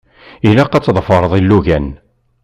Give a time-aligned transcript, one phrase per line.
[0.49, 1.87] Ilaq ad tḍefṛeḍ ilugan.